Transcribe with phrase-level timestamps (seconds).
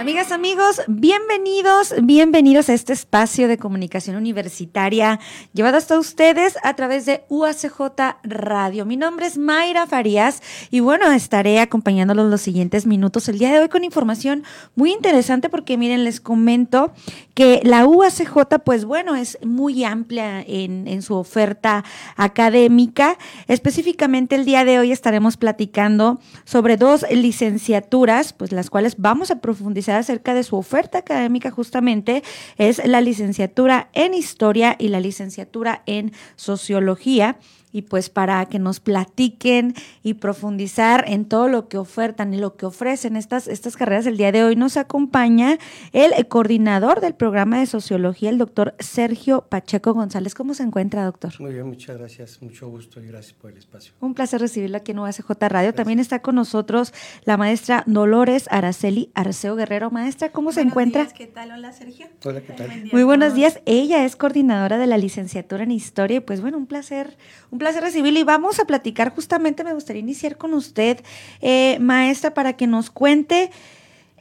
[0.00, 5.20] Amigas, amigos, bienvenidos, bienvenidos a este espacio de comunicación universitaria
[5.52, 8.86] llevado hasta ustedes a través de UACJ Radio.
[8.86, 13.58] Mi nombre es Mayra Farías y bueno, estaré acompañándolos los siguientes minutos el día de
[13.58, 14.42] hoy con información
[14.74, 16.94] muy interesante porque miren, les comento
[17.34, 21.84] que la UACJ, pues bueno, es muy amplia en, su oferta
[22.16, 23.18] académica.
[23.48, 29.40] Específicamente el día de hoy estaremos platicando sobre dos licenciaturas, pues las cuales vamos a
[29.40, 32.22] profundizar acerca de su oferta académica justamente
[32.56, 37.36] es la licenciatura en historia y la licenciatura en sociología
[37.72, 42.56] y pues para que nos platiquen y profundizar en todo lo que ofertan y lo
[42.56, 45.58] que ofrecen estas, estas carreras el día de hoy nos acompaña
[45.92, 50.34] el coordinador del programa de sociología, el doctor Sergio Pacheco González.
[50.34, 51.32] ¿Cómo se encuentra, doctor?
[51.40, 53.92] Muy bien, muchas gracias, mucho gusto y gracias por el espacio.
[54.00, 55.74] Un placer recibirlo aquí en UACJ Radio.
[55.74, 56.92] También está con nosotros
[57.24, 59.90] la maestra Dolores Araceli Arceo Guerrero.
[59.90, 61.06] Maestra, ¿cómo se encuentra?
[61.06, 61.52] ¿qué tal?
[61.52, 62.06] Hola, Sergio.
[62.24, 62.68] Hola, ¿qué tal?
[62.92, 63.60] Muy buenos días.
[63.66, 67.16] Ella es coordinadora de la licenciatura en historia y pues bueno, un placer,
[67.50, 71.04] un placer recibirlo y vamos a platicar justamente, me gustaría iniciar con usted,
[71.40, 73.50] eh, maestra, para que nos cuente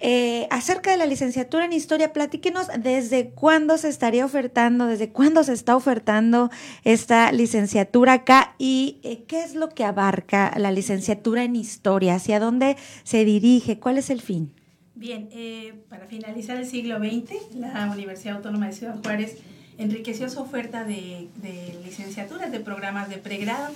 [0.02, 2.14] eh, acerca de la licenciatura en historia.
[2.14, 6.52] Platíquenos desde cuándo se estaría ofertando, desde cuándo se está ofertando
[6.84, 12.40] esta licenciatura acá y eh, qué es lo que abarca la licenciatura en historia, hacia
[12.40, 14.54] dónde se dirige, cuál es el fin.
[14.95, 15.30] Bien,
[15.88, 19.38] para finalizar el siglo XX, la Universidad Autónoma de Ciudad Juárez
[19.80, 21.30] enriqueció su oferta de,
[21.83, 23.73] licenciaturas, de programas de pregrado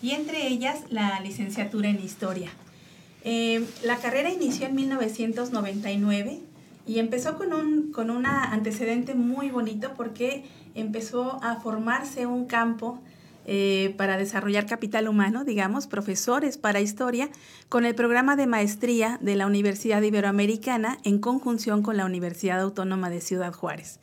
[0.00, 2.50] y entre ellas la licenciatura en historia.
[3.24, 6.40] Eh, la carrera inició en 1999
[6.86, 13.00] y empezó con un con una antecedente muy bonito porque empezó a formarse un campo
[13.46, 17.30] eh, para desarrollar capital humano, digamos, profesores para historia,
[17.68, 23.08] con el programa de maestría de la Universidad Iberoamericana en conjunción con la Universidad Autónoma
[23.08, 24.00] de Ciudad Juárez.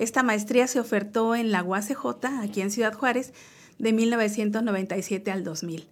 [0.00, 3.34] Esta maestría se ofertó en la UACJ, aquí en Ciudad Juárez,
[3.78, 5.88] de 1997 al 2000.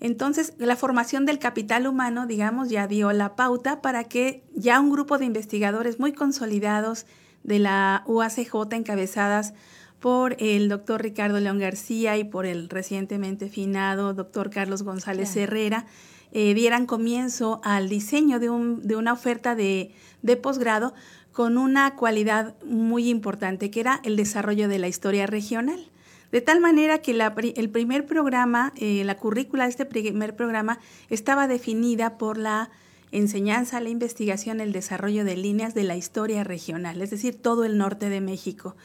[0.00, 4.90] Entonces, la formación del capital humano, digamos, ya dio la pauta para que ya un
[4.90, 7.06] grupo de investigadores muy consolidados
[7.44, 9.54] de la UACJ, encabezadas
[10.00, 15.86] por el doctor Ricardo León García y por el recientemente finado doctor Carlos González Herrera,
[16.32, 19.94] eh, dieran comienzo al diseño de, una oferta de
[20.42, 20.92] posgrado
[21.34, 25.90] con una cualidad muy importante, que era el desarrollo de la historia regional.
[26.30, 27.16] De tal manera que
[27.56, 30.78] el primer programa, eh, la currícula de este primer programa
[31.10, 32.70] estaba definida por la
[33.10, 37.78] enseñanza, la investigación, el desarrollo de líneas de la historia regional, es decir, todo el
[37.78, 38.76] norte de México.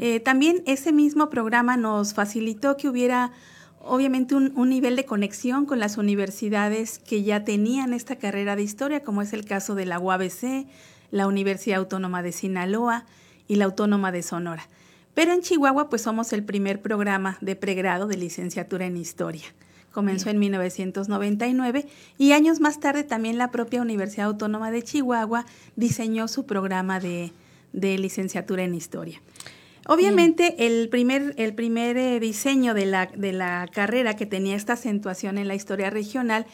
[0.00, 3.30] Eh, también ese mismo programa nos facilitó que hubiera
[3.80, 8.62] obviamente un, un, nivel de conexión con las universidades que ya tenían esta carrera de
[8.62, 10.66] historia, como es el caso de la UABC,
[11.14, 13.06] la Universidad Autónoma de Sinaloa
[13.46, 14.68] y la Autónoma de Sonora.
[15.14, 19.44] Pero en Chihuahua pues somos el primer programa de pregrado de licenciatura en historia.
[19.92, 21.86] Comenzó en 1999
[22.18, 27.30] y años más tarde también la propia Universidad Autónoma de Chihuahua diseñó su programa de,
[27.72, 29.22] licenciatura en historia.
[29.86, 34.72] Obviamente el primer, el primer eh, diseño de la, de la carrera que tenía esta
[34.72, 36.44] acentuación en la historia regional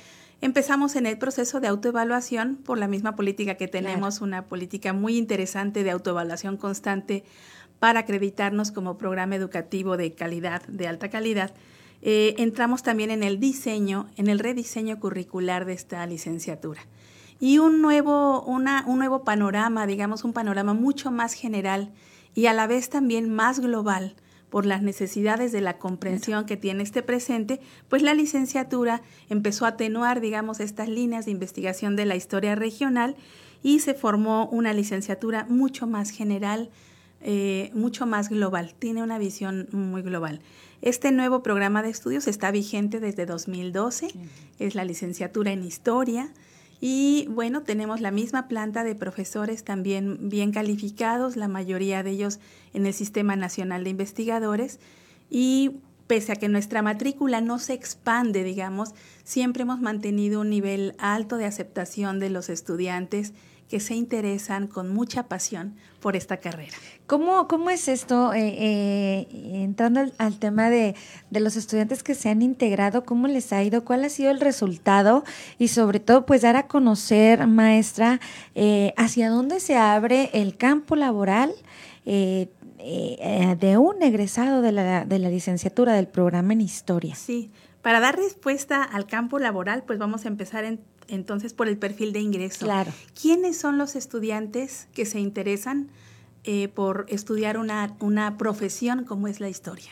[0.43, 5.19] Empezamos en el proceso de autoevaluación por la misma política que tenemos, una política muy
[5.19, 7.25] interesante de autoevaluación constante
[7.79, 11.53] para acreditarnos como programa educativo de calidad, de alta calidad.
[12.01, 16.81] Eh, entramos también en el diseño, en el rediseño curricular de esta licenciatura.
[17.39, 21.93] Y un nuevo, una, un nuevo panorama, digamos, un panorama mucho más general
[22.35, 24.15] y a la vez también más global
[24.51, 29.69] por las necesidades de la comprensión que tiene este presente, pues la licenciatura empezó a
[29.69, 33.17] atenuar, digamos, estas líneas de investigación de la historia regional
[33.63, 36.71] y se formó una licenciatura mucho más general,
[37.23, 40.41] eh, mucho más global, tiene una visión muy global.
[40.83, 44.09] Este nuevo programa de estudios está vigente desde 2012,
[44.59, 46.33] es la licenciatura en historia,
[46.81, 52.41] y bueno, tenemos la misma planta de profesores también bien calificados, la mayoría de ellos
[52.73, 54.81] en el Sistema Nacional de Investigadores.
[55.29, 55.73] Y
[56.07, 58.95] pese a que nuestra matrícula no se expande, digamos,
[59.25, 63.35] siempre hemos mantenido un nivel alto de aceptación de los estudiantes
[63.71, 66.77] que se interesan con mucha pasión por esta carrera.
[67.07, 69.29] ¿Cómo, cómo es esto, eh, eh,
[69.63, 70.97] entrando al, tema de,
[71.31, 75.23] los estudiantes que se han integrado, cómo les ha ido, cuál ha sido el resultado
[75.57, 78.21] y sobre todo pues dar a conocer, maestra,
[78.57, 81.53] eh, hacia dónde se abre el campo laboral?
[82.05, 87.15] de un egresado de la, de la licenciatura del programa en historia.
[87.15, 87.53] Sí,
[87.83, 90.65] Para dar respuesta al campo laboral, pues vamos a empezar
[91.11, 92.65] entonces por el perfil de ingreso.
[92.65, 92.93] Claro.
[93.21, 95.89] ¿Quiénes son los estudiantes que se interesan
[96.45, 99.91] eh, por estudiar una, una profesión como es la historia?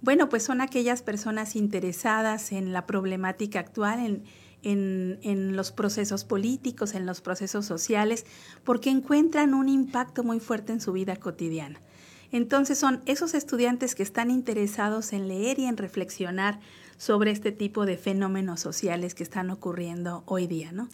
[0.00, 4.24] Bueno, pues son aquellas personas interesadas en la problemática actual, en,
[4.62, 8.24] en, en, los procesos políticos, en los procesos sociales,
[8.64, 11.80] porque encuentran un impacto muy fuerte en su vida cotidiana.
[12.30, 16.60] Entonces son esos estudiantes que están interesados en leer y en reflexionar
[16.98, 20.72] sobre este tipo de fenómenos sociales que están ocurriendo hoy día.
[20.72, 20.88] ¿no?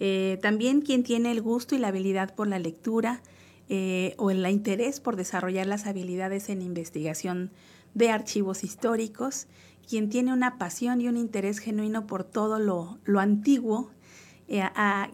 [0.00, 3.22] Eh, también quien tiene el gusto y la habilidad por la lectura
[3.68, 7.50] eh, o el interés por desarrollar las habilidades en investigación
[7.94, 9.46] de archivos históricos,
[9.88, 13.90] quien tiene una pasión y un interés genuino por todo lo, lo antiguo
[14.48, 14.64] eh,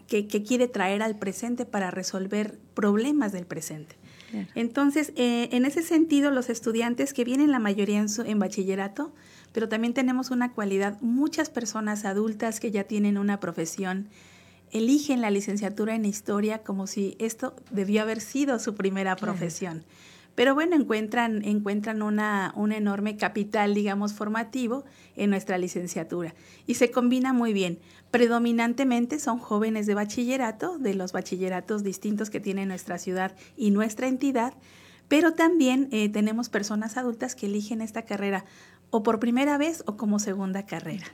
[0.07, 3.97] que, que, quiere traer al presente para resolver problemas del presente.
[4.55, 9.13] Entonces, eh, en ese sentido, los estudiantes que vienen la mayoría en, en bachillerato,
[9.57, 14.07] pero también tenemos una cualidad, muchas personas adultas que ya tienen una profesión,
[14.71, 19.83] eligen la licenciatura en historia como si esto debió haber sido su primera profesión.
[20.35, 24.85] Pero bueno, encuentran, encuentran una, un enorme capital, digamos, formativo
[25.17, 26.35] en nuestra licenciatura.
[26.67, 27.79] Y se combina muy bien.
[28.11, 34.07] Predominantemente son jóvenes de bachillerato, de los bachilleratos distintos que tiene nuestra ciudad y nuestra
[34.07, 34.53] entidad,
[35.09, 38.45] pero también eh, tenemos personas adultas que eligen esta carrera
[38.91, 41.07] o por primera vez o como segunda carrera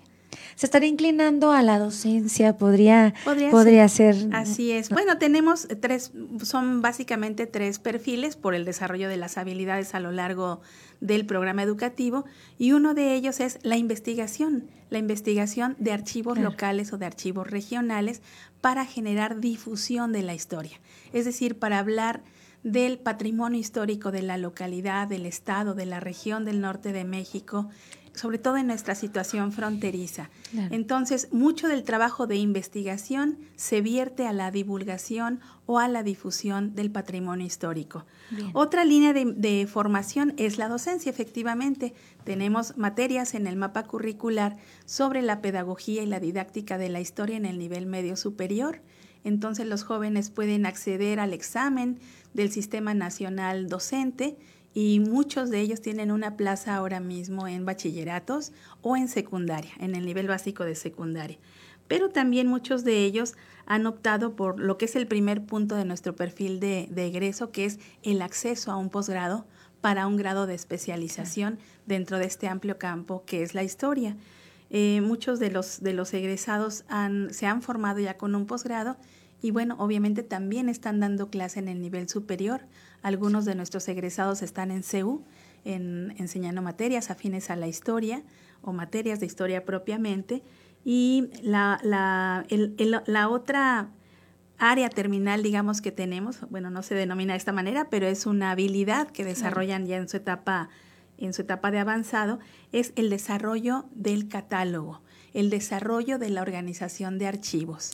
[0.55, 4.17] se estaría inclinando a la docencia, podría, podría, ser.
[4.33, 4.91] Así es.
[4.91, 10.13] Bueno, tenemos tres, son básicamente tres perfiles por el desarrollo de las habilidades a lo
[10.13, 10.61] largo
[11.01, 12.25] del programa educativo
[12.59, 17.51] y uno de ellos es la investigación, la investigación de archivos locales o de archivos
[17.51, 18.23] regionales
[18.61, 20.81] para generar difusión de la historia,
[21.13, 22.23] es decir, para hablar
[22.62, 27.69] del patrimonio histórico de la localidad, del estado, de la región del norte de México,
[28.14, 30.31] sobre todo en nuestra situación fronteriza.
[30.70, 36.75] Entonces, mucho del trabajo de investigación se vierte a la divulgación o a la difusión
[36.75, 38.05] del patrimonio histórico.
[38.53, 41.94] Otra línea de, formación es la docencia, efectivamente.
[42.25, 47.37] Tenemos materias en el mapa curricular sobre la pedagogía y la didáctica de la historia
[47.37, 48.81] en el nivel medio superior.
[49.25, 51.99] Entonces los jóvenes pueden acceder al examen
[52.35, 54.37] del Sistema Nacional Docente
[54.75, 59.95] y muchos de ellos tienen una plaza ahora mismo en bachilleratos o en secundaria, en
[59.95, 61.39] el nivel básico de secundaria.
[61.89, 63.35] Pero también muchos de ellos
[63.67, 67.67] han optado por lo que es el primer punto de nuestro perfil de, egreso, que
[67.67, 69.47] es el acceso a un posgrado
[69.81, 74.17] para un grado de especialización dentro de este amplio campo que es la historia.
[74.75, 78.97] Eh, muchos de los, de los egresados han, se han formado ya con un posgrado
[79.43, 82.63] y bueno, obviamente también están dando clase en el nivel superior.
[83.03, 85.25] Algunos de nuestros egresados están en CEU,
[85.67, 88.23] en, enseñando materias afines a la historia
[88.63, 90.43] o materias de historia propiamente.
[90.87, 92.47] Y la, la,
[93.07, 93.91] la otra
[94.59, 98.53] área terminal, digamos, que tenemos, bueno, no se denomina de esta manera, pero es una
[98.53, 100.71] habilidad que desarrollan ya en su etapa,
[101.27, 102.39] en su etapa de avanzado,
[102.73, 105.03] es el desarrollo del catálogo
[105.35, 107.93] el desarrollo de la organización de archivos.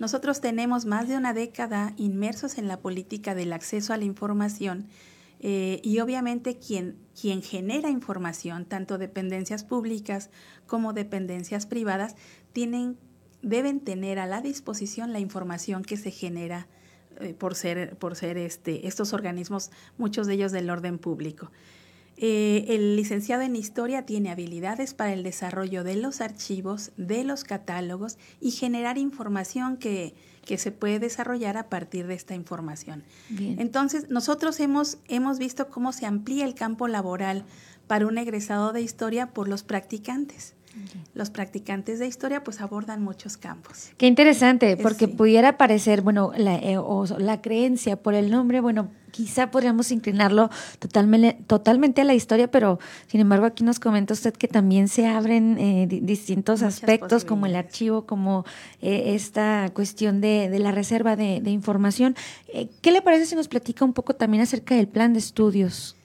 [0.00, 4.86] Nosotros tenemos más de una década inmersos en la política del acceso a la información
[5.40, 10.30] eh, y obviamente quien, quien genera información, tanto dependencias públicas
[10.66, 12.16] como dependencias privadas,
[12.52, 12.98] tienen,
[13.42, 16.66] deben tener a la disposición la información que se genera
[17.20, 21.52] eh, por ser, por ser este, estos organismos, muchos de ellos del orden público.
[22.20, 27.44] Eh, el licenciado en historia tiene habilidades para el desarrollo de los archivos, de los
[27.44, 33.04] catálogos y generar información que, que se puede desarrollar a partir de esta información.
[33.38, 37.44] Entonces, nosotros hemos, hemos visto cómo se amplía el campo laboral
[37.86, 40.56] para un egresado de historia por los practicantes.
[41.14, 43.90] Los practicantes de historia pues abordan muchos campos.
[43.96, 48.90] Qué interesante, porque pudiera parecer, bueno, la, eh, o la creencia por el nombre, bueno,
[49.10, 54.32] quizá podríamos inclinarlo totalmente, totalmente a la historia, pero sin embargo aquí nos comenta usted
[54.32, 58.44] que también se abren eh, distintos aspectos como el archivo, como
[58.80, 62.16] eh, esta cuestión de, de, la reserva de, de información.
[62.52, 65.97] Eh, ¿Qué le parece si nos platica un poco también acerca del plan de estudios?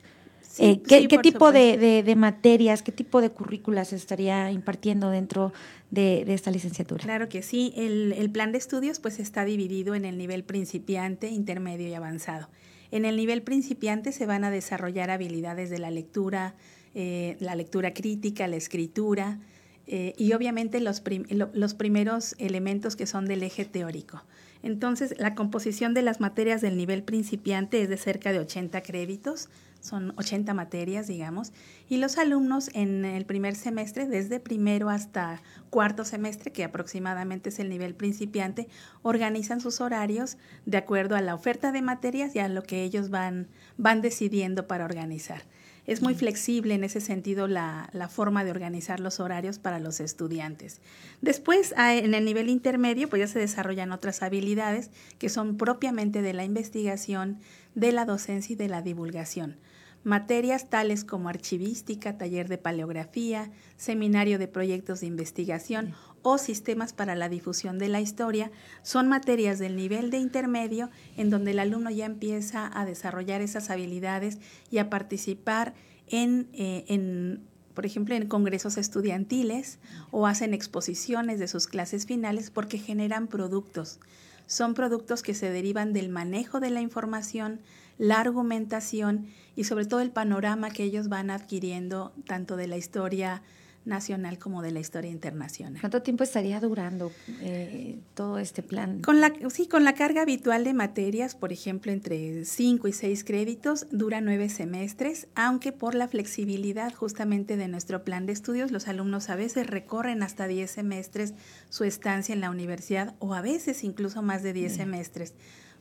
[0.57, 5.51] ¿Qué, qué tipo de, de, materias, qué tipo de currículas estaría impartiendo dentro
[5.89, 7.03] de, esta licenciatura?
[7.03, 7.74] Claro que sí.
[7.75, 12.50] El, el, plan de estudios pues está dividido en el nivel principiante, intermedio y avanzado.
[12.91, 16.53] En el nivel principiante se van a desarrollar habilidades de la lectura,
[16.93, 19.39] eh, la lectura crítica, la escritura
[19.88, 24.24] eh, y obviamente los, los primeros elementos que son del eje teórico.
[24.62, 29.50] Entonces, la composición de las materias del nivel principiante es de cerca de 80 créditos,
[29.84, 31.52] son 80 materias, digamos,
[31.90, 37.60] y los alumnos en el primer semestre, desde primero hasta cuarto semestre, que aproximadamente es
[37.60, 38.70] el nivel principiante,
[39.02, 43.10] organizan sus horarios de acuerdo a la oferta de materias y a lo que ellos
[43.10, 45.44] van, van decidiendo para organizar.
[45.86, 50.80] Es muy flexible en ese sentido la, forma de organizar los horarios para los estudiantes.
[51.22, 56.32] Después, en el nivel intermedio, pues ya se desarrollan otras habilidades que son propiamente de
[56.32, 57.40] la investigación,
[57.75, 59.58] de la docencia y de la divulgación.
[60.03, 65.93] Materias tales como archivística, taller de paleografía, seminario de proyectos de investigación
[66.24, 71.29] o sistemas para la difusión de la historia son materias del nivel de intermedio en
[71.29, 74.39] donde el alumno ya empieza a desarrollar esas habilidades
[74.72, 75.74] y a participar
[76.07, 77.39] en, eh,
[77.74, 79.79] por ejemplo, en congresos estudiantiles
[80.12, 84.00] o hacen exposiciones de sus clases finales porque generan productos.
[84.48, 87.62] Son productos que se derivan del manejo de la información,
[87.97, 93.41] la argumentación y sobre todo el panorama que ellos van adquiriendo tanto de la historia
[93.85, 95.79] nacional como de la historia internacional.
[95.81, 99.01] ¿Cuánto tiempo estaría durando eh, todo este plan?
[99.01, 103.23] Con la, sí, con la carga habitual de materias, por ejemplo, entre 5 y 6
[103.23, 108.88] créditos, dura nueve semestres, aunque por la flexibilidad justamente de nuestro plan de estudios, los
[108.88, 111.33] alumnos a veces recorren hasta 10 semestres
[111.69, 115.33] su estancia en la universidad o a veces incluso más de 10 semestres.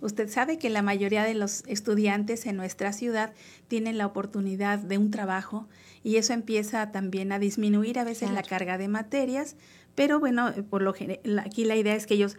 [0.03, 3.33] Usted sabe que la mayoría de los estudiantes en nuestra ciudad
[3.69, 5.69] tienen la oportunidad de un trabajo
[6.03, 9.55] y eso empieza también a disminuir a veces la carga de materias,
[9.95, 10.93] pero bueno, por lo
[11.39, 12.37] aquí la idea es que ellos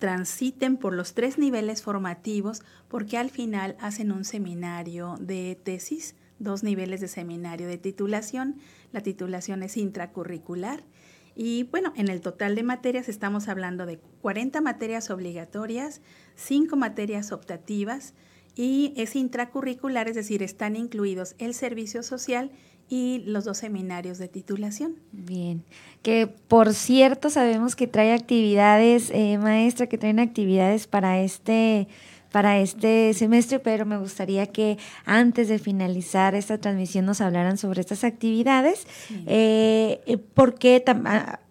[0.00, 6.64] transiten por los tres niveles formativos porque al final hacen un seminario de tesis, dos
[6.64, 8.56] niveles de seminario de titulación.
[8.92, 10.82] La titulación es intracurricular
[11.36, 16.00] y bueno, en el total de materias estamos hablando de 40 materias obligatorias,
[16.36, 18.14] 5 materias optativas
[18.54, 22.52] y es intracurricular, es decir, están incluidos el servicio social
[22.88, 24.96] y los dos seminarios de titulación.
[25.10, 25.64] Bien,
[26.02, 31.88] que por cierto sabemos que trae actividades, eh, maestra, que traen actividades para este
[32.34, 37.80] para este semestre, pero me gustaría que antes de finalizar esta transmisión nos hablaran sobre
[37.80, 38.88] estas actividades,
[39.28, 40.82] eh, eh, porque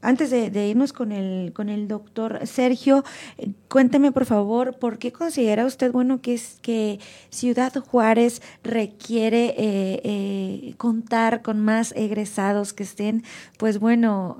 [0.01, 3.05] antes de, irnos con el, con el doctor Sergio,
[3.37, 6.99] eh, cuénteme por favor, ¿por qué considera usted bueno que es que
[7.29, 13.23] Ciudad Juárez requiere contar con más egresados que estén,
[13.57, 14.35] pues bueno,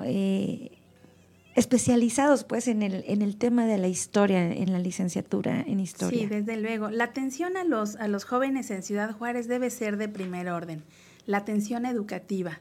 [1.56, 6.22] especializados pues en el, en el tema de la historia, en la licenciatura en historia.
[6.22, 6.90] Sí, desde luego.
[6.90, 10.84] La atención a los, a los jóvenes en Ciudad Juárez debe ser de primer orden,
[11.26, 12.60] la atención educativa.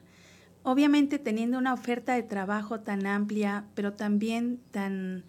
[0.62, 5.25] Obviamente teniendo una oferta de trabajo tan amplia, pero también tan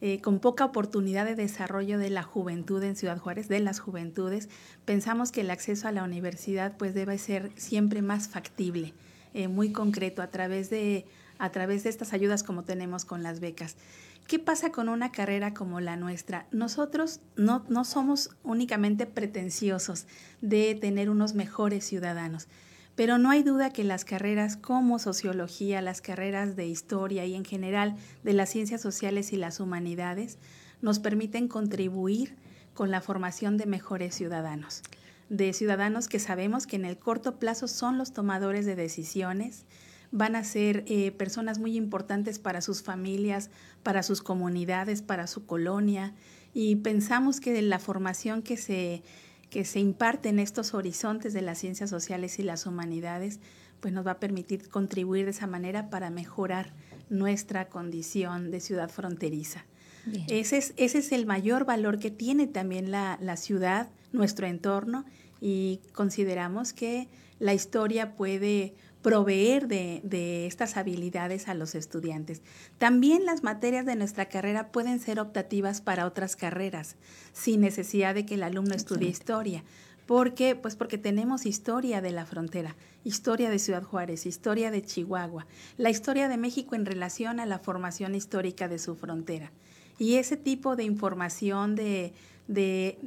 [0.00, 4.48] eh, con poca oportunidad de desarrollo de la juventud en Ciudad Juárez, de las juventudes,
[4.84, 8.92] pensamos que el acceso a la universidad pues debe ser siempre más factible,
[9.32, 11.06] eh, muy concreto, a través de
[11.38, 13.76] a través de estas ayudas como tenemos con las becas.
[14.26, 16.46] ¿Qué pasa con una carrera como la nuestra?
[16.50, 20.06] Nosotros no, no somos únicamente pretenciosos
[20.40, 22.48] de tener unos mejores ciudadanos,
[22.96, 27.44] pero no hay duda que las carreras como sociología, las carreras de historia y en
[27.44, 30.38] general de las ciencias sociales y las humanidades
[30.80, 32.36] nos permiten contribuir
[32.72, 34.82] con la formación de mejores ciudadanos,
[35.28, 39.64] de ciudadanos que sabemos que en el corto plazo son los tomadores de decisiones,
[40.14, 43.50] van a ser eh, personas muy importantes para sus familias,
[43.82, 46.14] para sus comunidades, para su colonia.
[46.54, 49.02] Y pensamos que la formación que se,
[49.50, 53.40] que se imparte en estos horizontes de las ciencias sociales y las humanidades,
[53.80, 56.72] pues nos va a permitir contribuir de esa manera para mejorar
[57.10, 59.66] nuestra condición de ciudad fronteriza.
[60.28, 65.06] Ese es, ese es el mayor valor que tiene también la, la ciudad, nuestro entorno,
[65.40, 67.08] y consideramos que
[67.40, 72.40] la historia puede proveer de, estas habilidades a los estudiantes.
[72.78, 76.96] También las materias de nuestra carrera pueden ser optativas para otras carreras,
[77.34, 79.62] sin necesidad de que el alumno estudie historia.
[80.06, 80.56] ¿Por qué?
[80.56, 85.46] Pues porque tenemos historia de la frontera, historia de Ciudad Juárez, historia de Chihuahua,
[85.76, 89.52] la historia de México en relación a la formación histórica de su frontera.
[89.98, 92.14] Y ese tipo de información, de,
[92.48, 92.98] de,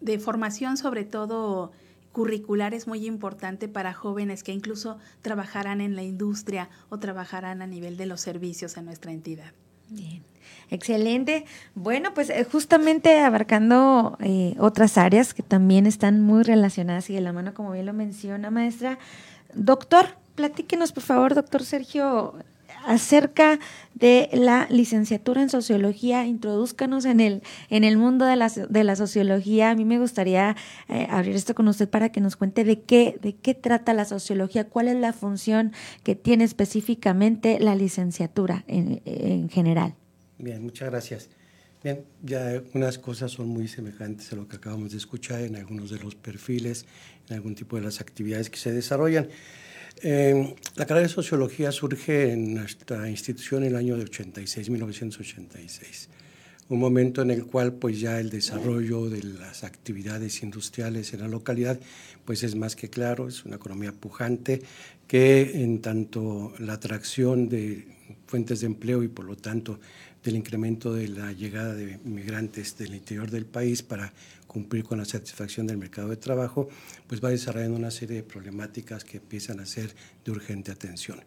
[0.00, 1.70] de formación sobre todo
[2.12, 7.66] curricular es muy importante para jóvenes que incluso trabajarán en la industria o trabajarán a
[7.66, 9.52] nivel de los servicios en nuestra entidad.
[9.90, 10.22] Bien,
[10.70, 11.44] excelente.
[11.74, 17.20] Bueno, pues eh, justamente abarcando eh, otras áreas que también están muy relacionadas y de
[17.20, 18.98] la mano, como bien lo menciona maestra.
[19.54, 22.34] Doctor, platíquenos por favor, doctor Sergio,
[22.88, 23.58] acerca
[23.94, 26.26] de la licenciatura en sociología.
[26.26, 29.70] Introduzcanos en el, en el mundo de la, de la sociología.
[29.70, 30.56] A mí me gustaría
[30.88, 34.06] eh, abrir esto con usted para que nos cuente de qué, de qué trata la
[34.06, 39.94] sociología, cuál es la función que tiene específicamente la licenciatura en, en general.
[40.38, 41.28] Bien, muchas gracias.
[41.84, 45.90] Bien, ya unas cosas son muy semejantes a lo que acabamos de escuchar en algunos
[45.90, 46.86] de los perfiles,
[47.28, 49.28] en algún tipo de las actividades que se desarrollan.
[50.02, 56.08] Eh, la carrera de sociología surge en nuestra institución en el año de 86, 1986,
[56.68, 61.28] un momento en el cual pues ya el desarrollo de las actividades industriales en la
[61.28, 61.80] localidad
[62.24, 64.62] pues es más que claro, es una economía pujante
[65.08, 67.88] que en tanto la atracción de
[68.26, 69.80] fuentes de empleo y por lo tanto
[70.22, 74.12] del incremento de la llegada de migrantes del interior del país para
[74.46, 76.68] cumplir con la satisfacción del mercado de trabajo,
[77.06, 79.94] pues va desarrollando una serie de problemáticas que empiezan a ser
[80.24, 81.20] de urgente atención.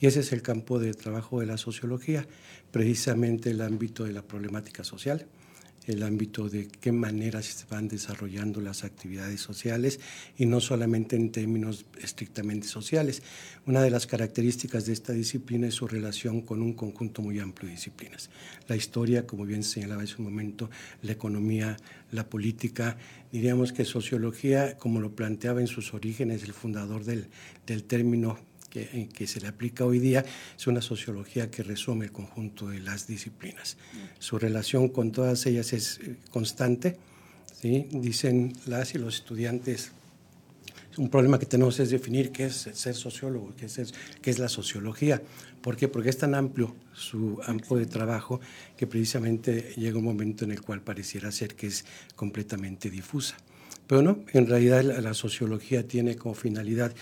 [0.00, 2.26] Y ese es el campo de trabajo de la sociología,
[2.70, 5.26] precisamente el ámbito de la problemática social,
[5.86, 10.00] el ámbito de qué manera se van desarrollando las actividades sociales
[10.36, 13.22] y no solamente en términos estrictamente sociales.
[13.66, 17.68] Una de las características de esta disciplina es su relación con un conjunto muy amplio
[17.68, 18.30] de disciplinas.
[18.68, 20.70] La historia, como bien señalaba en su momento,
[21.02, 21.76] la economía,
[22.10, 22.96] la política.
[23.32, 27.26] Diríamos que sociología, como lo planteaba en sus orígenes el fundador del,
[27.66, 28.38] del término
[28.74, 30.24] que, que, se le aplica hoy día
[30.58, 33.76] es una sociología que resume el conjunto de las disciplinas.
[34.18, 36.96] Su relación con todas ellas es eh, constante.
[37.60, 37.86] ¿sí?
[37.92, 39.92] Dicen las y los estudiantes,
[40.96, 44.48] un problema que tenemos es definir qué es ser sociólogo, qué es, qué es la
[44.48, 45.22] sociología.
[45.62, 45.86] ¿Por qué?
[45.86, 48.40] Porque es tan amplio su campo de trabajo
[48.76, 51.84] que precisamente llega un momento en el cual pareciera ser que es
[52.16, 53.36] completamente difusa.
[53.86, 56.92] Pero no, en realidad la, la sociología tiene como finalidad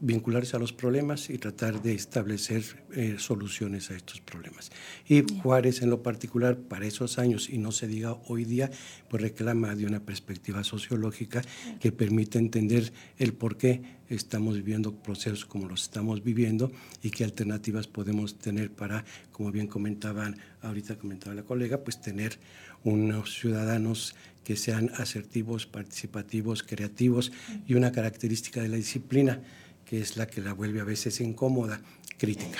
[0.00, 2.62] vincularse a los problemas y tratar de establecer
[2.92, 4.70] eh, soluciones a estos problemas.
[5.08, 8.70] Y Juárez en lo particular para esos años, y no se diga hoy día,
[9.08, 11.42] pues reclama de una perspectiva sociológica
[11.80, 16.70] que permite entender el por qué estamos viviendo procesos como los estamos viviendo
[17.02, 22.38] y qué alternativas podemos tener para, como bien comentaban, ahorita comentaba la colega, pues tener
[22.84, 27.32] unos ciudadanos que sean asertivos, participativos, creativos
[27.66, 29.42] y una característica de la disciplina
[29.88, 31.80] que es la que la vuelve a veces incómoda,
[32.18, 32.58] crítica.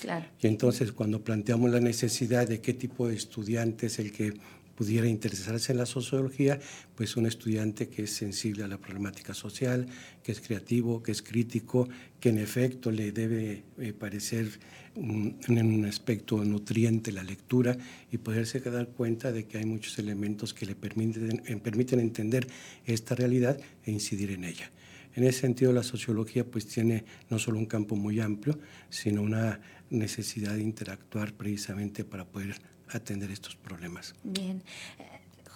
[0.00, 0.26] Claro.
[0.40, 4.34] Y entonces cuando planteamos la necesidad de qué tipo de estudiante es el que
[4.76, 6.60] pudiera interesarse en la sociología,
[6.94, 9.86] pues un estudiante que es sensible a la problemática social,
[10.22, 11.88] que es creativo, que es crítico,
[12.20, 14.46] que en efecto le debe eh, parecer
[14.94, 17.76] un, en un aspecto nutriente la lectura
[18.12, 22.46] y poderse dar cuenta de que hay muchos elementos que le permiten, permiten entender
[22.84, 24.70] esta realidad e incidir en ella.
[25.16, 28.58] En ese sentido, la sociología pues tiene no solo un campo muy amplio,
[28.90, 34.14] sino una necesidad de interactuar precisamente para poder atender estos problemas.
[34.22, 34.62] Bien.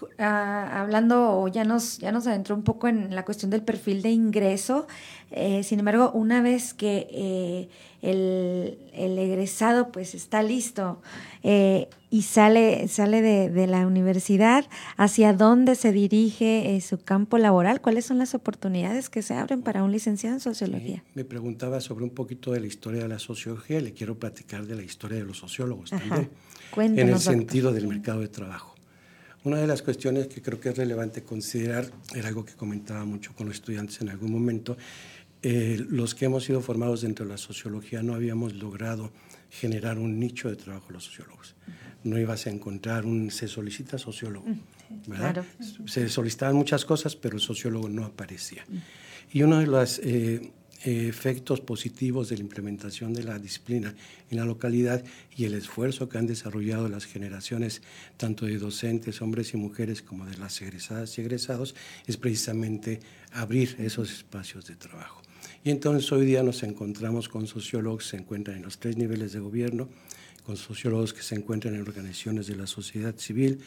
[0.02, 4.10] Uh, hablando, ya nos, ya nos adentró un poco en la cuestión del perfil de
[4.10, 4.86] ingreso.
[5.32, 7.68] Eh, sin embargo, una vez que eh,
[8.02, 11.00] el, el, egresado pues está listo
[11.44, 14.64] eh, y sale, sale de, de, la universidad,
[14.96, 17.80] ¿hacia dónde se dirige su campo laboral?
[17.80, 21.04] ¿Cuáles son las oportunidades que se abren para un licenciado en sociología?
[21.14, 24.66] Me preguntaba sobre un poquito de la historia de la sociología y le quiero platicar
[24.66, 26.08] de la historia de los sociólogos Ajá.
[26.08, 26.30] también,
[26.72, 28.79] Cuéntanos, en el sentido del mercado de trabajo.
[29.42, 33.34] Una de las cuestiones que creo que es relevante considerar, era algo que comentaba mucho
[33.34, 34.76] con los estudiantes en algún momento,
[35.42, 39.10] eh, los que hemos sido formados dentro de la sociología no habíamos logrado
[39.48, 41.54] generar un nicho de trabajo los sociólogos.
[42.04, 44.46] No ibas a encontrar un se solicita sociólogo,
[45.06, 45.32] ¿verdad?
[45.32, 45.44] Claro.
[45.86, 48.64] Se solicitaban muchas cosas, pero el sociólogo no aparecía.
[49.32, 53.94] Y uno de los eh, efectos positivos de la implementación de la disciplina
[54.30, 55.04] en la localidad
[55.36, 57.82] y el esfuerzo que han desarrollado las generaciones,
[58.16, 61.74] tanto de docentes, hombres y mujeres, como de las egresadas y egresados,
[62.06, 63.00] es precisamente
[63.32, 65.22] abrir esos espacios de trabajo.
[65.62, 69.32] Y entonces hoy día nos encontramos con sociólogos que se encuentran en los tres niveles
[69.32, 69.88] de gobierno,
[70.46, 73.60] con sociólogos que se encuentran en organizaciones de la sociedad civil,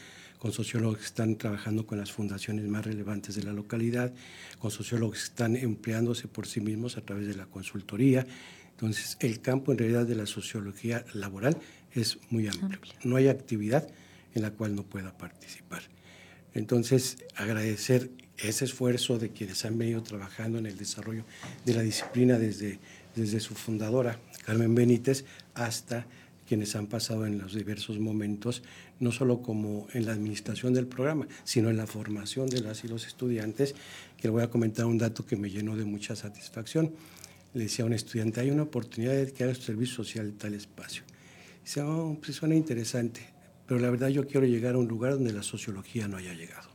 [0.44, 4.12] con sociólogos que están trabajando con las fundaciones más relevantes de la localidad,
[4.58, 8.26] con sociólogos que están empleándose por sí mismos a través de la consultoría.
[8.72, 11.56] Entonces, el campo en realidad de la sociología laboral
[11.94, 12.78] es muy amplio.
[13.04, 13.88] No hay actividad
[14.34, 15.80] en la cual no pueda participar.
[16.52, 21.24] Entonces, agradecer ese esfuerzo de quienes han venido trabajando en el desarrollo
[21.64, 22.80] de la disciplina desde,
[23.16, 26.06] desde su fundadora, Carmen Benítez, hasta
[26.46, 28.62] quienes han pasado en los diversos momentos,
[29.00, 32.88] no solo como en la administración del programa, sino en la formación de las y
[32.88, 33.74] los estudiantes,
[34.16, 36.92] que le voy a comentar un dato que me llenó de mucha satisfacción.
[37.54, 40.54] Le decía a un estudiante, hay una oportunidad de crear un servicio social en tal
[40.54, 41.02] espacio.
[41.64, 43.20] Dice, oh, pues suena interesante,
[43.66, 46.68] pero la verdad yo quiero llegar a un lugar donde la sociología no haya llegado.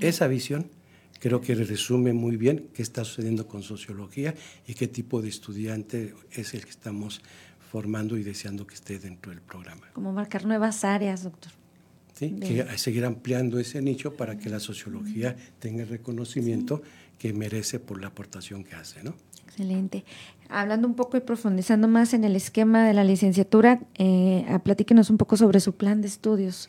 [0.00, 0.70] Esa visión
[1.18, 4.34] creo que resume muy bien qué está sucediendo con sociología
[4.66, 7.20] y qué tipo de estudiante es el que estamos
[7.70, 9.82] formando y deseando que esté dentro del programa.
[9.92, 11.52] Como marcar nuevas áreas, doctor.
[12.14, 12.34] ¿Sí?
[12.40, 16.82] Que seguir ampliando ese nicho para que la sociología tenga el reconocimiento
[17.16, 19.14] que merece por la aportación que hace, ¿no?
[19.46, 20.04] Excelente.
[20.48, 25.18] Hablando un poco y profundizando más en el esquema de la licenciatura, eh, platíquenos un
[25.18, 26.68] poco sobre su plan de estudios,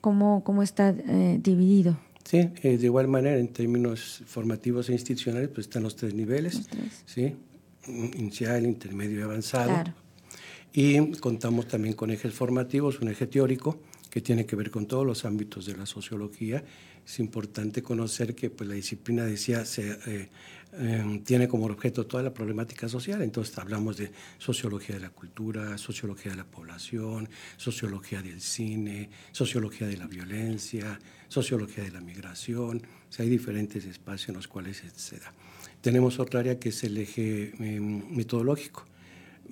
[0.00, 1.98] cómo, cómo está eh, dividido.
[2.24, 6.68] Sí, eh, de igual manera, en términos formativos e institucionales, pues están los tres niveles,
[7.06, 7.36] ¿sí?
[7.86, 9.70] inicial, intermedio y avanzado.
[9.70, 9.94] Claro.
[10.72, 15.04] Y contamos también con ejes formativos, un eje teórico que tiene que ver con todos
[15.04, 16.62] los ámbitos de la sociología.
[17.04, 20.28] Es importante conocer que pues, la disciplina, decía, eh,
[20.72, 23.22] em, tiene como objeto toda la problemática social.
[23.22, 29.88] Entonces hablamos de sociología de la cultura, sociología de la población, sociología del cine, sociología
[29.88, 32.78] de la violencia, sociología de la migración.
[33.08, 35.32] O sea, hay diferentes espacios en los cuales se da.
[35.80, 38.89] Tenemos otra área que es el eje em, metodológico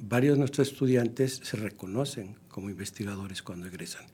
[0.02, 4.04] varios de nuestros estudiantes se reconocen como investigadores cuando egresan.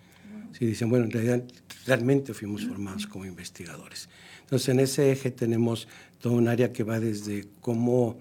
[0.53, 1.45] Si dicen, bueno, en realidad
[1.87, 4.09] realmente fuimos formados como investigadores.
[4.43, 5.89] Entonces, en ese eje tenemos
[6.21, 8.19] todo un área que va desde cómo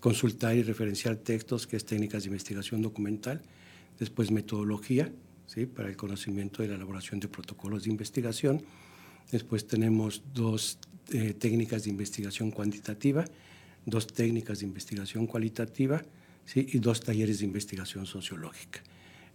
[0.00, 3.40] consultar y referenciar textos, que es técnicas de investigación documental,
[3.98, 5.12] después metodología,
[5.46, 5.66] ¿sí?
[5.66, 8.62] para el conocimiento de la elaboración de protocolos de investigación,
[9.30, 10.78] después tenemos dos
[11.12, 13.24] eh, técnicas de investigación cuantitativa,
[13.84, 16.02] dos técnicas de investigación cualitativa,
[16.54, 18.82] y dos talleres de investigación sociológica.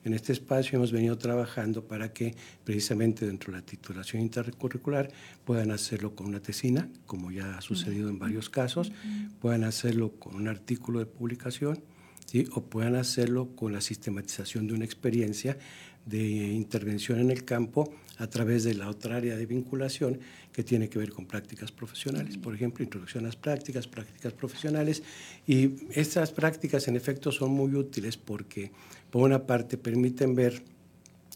[0.04, 5.12] En este espacio hemos venido trabajando para que precisamente dentro de la titulación intercurricular
[5.46, 8.92] puedan hacerlo con una tesina, como ya ha sucedido en varios casos,
[9.40, 11.84] puedan hacerlo con un artículo de publicación,
[12.26, 12.46] ¿sí?
[12.54, 15.60] o puedan hacerlo con la sistematización de una experiencia
[16.06, 20.20] de intervención en el campo a través de la otra área de vinculación
[20.52, 22.38] que tiene que ver con prácticas profesionales.
[22.38, 25.02] Por ejemplo, introducción a las prácticas, prácticas profesionales.
[25.48, 28.72] Y estas prácticas, en efecto, son muy útiles porque,
[29.10, 30.62] por una parte, permiten ver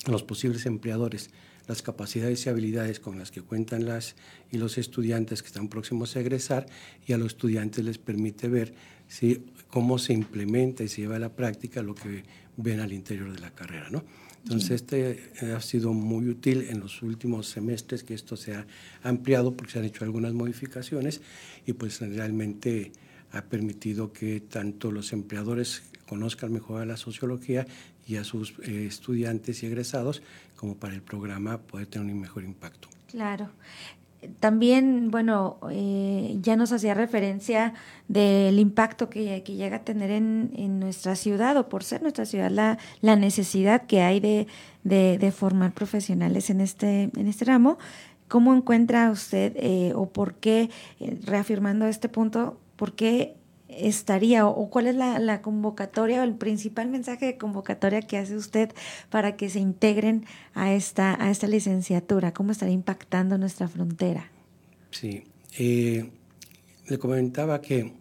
[0.06, 1.30] a los posibles empleadores
[1.67, 4.15] las capacidades y habilidades con las que cuentan las
[4.51, 6.67] y los estudiantes que están próximos a egresar
[7.08, 8.75] y a los estudiantes les permite ver
[9.08, 9.45] ¿sí?
[9.69, 12.23] cómo se implementa y se lleva a la práctica lo que
[12.58, 13.89] ven al interior de la carrera.
[13.89, 14.04] ¿no?
[14.45, 18.67] Entonces, este eh, ha sido muy útil en los últimos semestres que esto se ha
[19.01, 21.21] ampliado porque se han hecho algunas modificaciones
[21.65, 22.91] y pues realmente
[23.31, 27.65] ha permitido que tanto los empleadores conozcan mejor a la sociología
[28.05, 30.21] y a sus eh, estudiantes y egresados
[30.55, 32.88] como para el programa poder tener un mejor impacto.
[33.10, 33.49] Claro
[34.40, 37.74] también, bueno, eh, ya nos hacía referencia
[38.08, 42.78] del impacto que, llega a tener en, nuestra ciudad o por ser nuestra ciudad la,
[43.02, 44.48] la necesidad que hay de,
[44.84, 47.78] de, formar profesionales en este, en este ramo.
[48.28, 53.36] ¿Cómo encuentra usted eh, o por qué, eh, reafirmando este punto, por qué
[53.67, 58.71] estaría o, cuál es la, convocatoria o el principal mensaje de convocatoria que hace usted
[59.10, 62.34] para que se integren a esta, a esta licenciatura?
[62.34, 64.30] ¿Cómo estaría impactando nuestra frontera?
[64.91, 65.23] Sí,
[65.58, 66.10] eh,
[66.88, 67.93] le comentaba que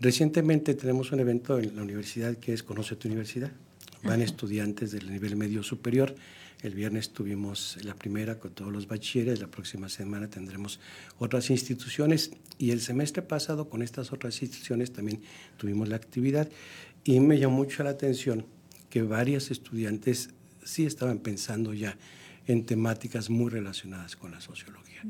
[0.00, 3.50] recientemente tenemos un evento en la universidad que es Conoce tu Universidad.
[4.02, 6.14] Van estudiantes del nivel medio superior
[6.62, 10.80] el viernes tuvimos la primera con todos los bachilleres, la próxima semana tendremos
[11.18, 15.20] otras instituciones y el semestre pasado con estas otras instituciones también
[15.56, 16.48] tuvimos la actividad
[17.04, 18.46] y me llamó mucho la atención
[18.90, 20.30] que varios estudiantes
[20.64, 21.96] sí estaban pensando ya
[22.46, 25.02] en temáticas muy relacionadas con la sociología.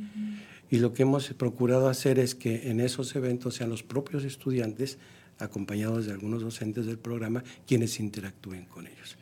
[0.70, 4.98] Y lo que hemos procurado hacer es que en esos eventos sean los propios estudiantes,
[5.38, 9.16] acompañados de algunos docentes del programa, quienes interactúen con ellos.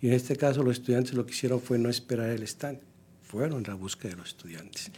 [0.00, 2.78] Y en este caso los estudiantes lo que hicieron fue no esperar el stand,
[3.22, 4.90] fueron a la búsqueda de los estudiantes.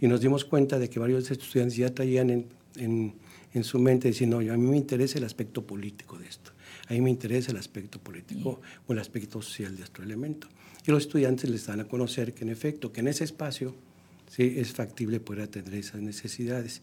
[0.00, 3.14] Y nos dimos cuenta de que varios estudiantes ya traían en, en,
[3.54, 6.52] en su mente, diciendo, no, a mí me interesa el aspecto político de esto,
[6.88, 10.48] a mí me interesa el aspecto político o el aspecto social de este elemento.
[10.86, 13.74] Y los estudiantes les dan a conocer que en efecto, que en ese espacio
[14.30, 14.54] ¿sí?
[14.56, 16.80] es factible poder atender esas necesidades.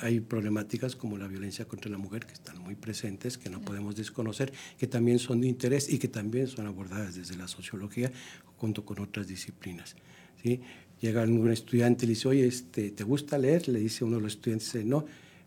[0.00, 3.96] Hay problemáticas como la violencia contra la mujer que están muy presentes, que no podemos
[3.96, 8.10] desconocer, que también son de interés y que también son abordadas desde la sociología
[8.56, 9.96] junto con otras disciplinas.
[10.42, 10.60] ¿sí?
[11.00, 13.68] Llega un estudiante y le dice, oye, este, ¿te gusta leer?
[13.68, 15.04] Le dice uno de los estudiantes, no,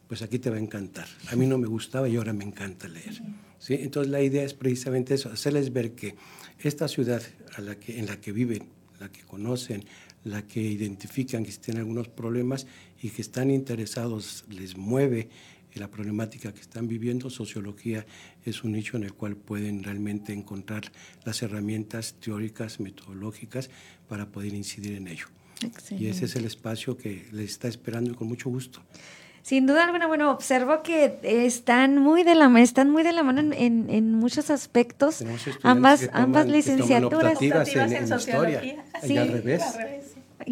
[0.07, 1.07] pues aquí te va a encantar.
[1.27, 3.21] A mí no me gustaba y ahora me encanta leer.
[3.59, 3.75] ¿sí?
[3.75, 6.15] Entonces la idea es precisamente eso, hacerles ver que
[6.59, 7.21] esta ciudad
[7.55, 8.67] a la que, en la que viven,
[8.99, 9.85] la que conocen,
[10.23, 12.67] la que identifican que tienen algunos problemas
[13.01, 15.29] y que están interesados, les mueve
[15.79, 18.05] la problemática que están viviendo, sociología
[18.45, 20.91] es un nicho en el cual pueden realmente encontrar
[21.23, 23.69] las herramientas teóricas, metodológicas
[24.07, 25.25] para poder incidir en ello.
[25.91, 28.81] Y ese es el espacio que les está esperando y con mucho gusto.
[29.41, 33.39] Sin duda alguna, bueno, observo que están muy de la están muy de la mano
[33.39, 35.23] en, en, muchos aspectos.
[35.63, 37.41] Ambas, ambas licenciaturas.
[37.41, 38.85] en, en, historia.
[39.03, 39.63] Y al revés.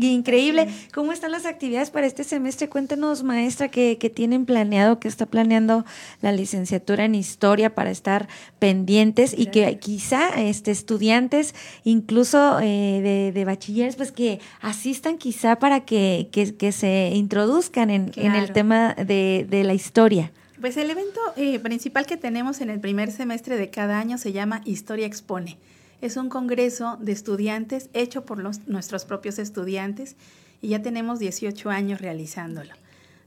[0.05, 0.67] Increíble.
[0.93, 2.69] ¿Cómo están las actividades para este semestre?
[2.69, 5.85] Cuéntenos, maestra, qué, tienen planeado, qué está planeando
[6.21, 8.27] la licenciatura en historia para estar
[8.59, 15.85] pendientes y que quizá este, estudiantes, incluso eh, de, bachilleres, pues que asistan quizá para
[15.85, 16.29] que,
[16.71, 20.31] se introduzcan en, el tema de, la historia.
[20.61, 24.31] Pues el evento eh, principal que tenemos en el primer semestre de cada año se
[24.31, 25.57] llama Historia Expone
[26.01, 30.15] es un congreso de estudiantes hecho por nuestros propios estudiantes
[30.61, 32.73] y ya tenemos 18 años realizándolo.